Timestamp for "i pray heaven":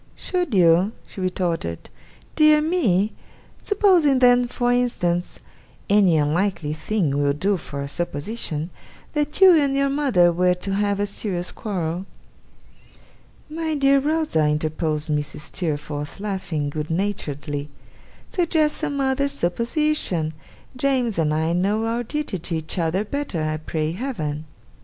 23.43-24.45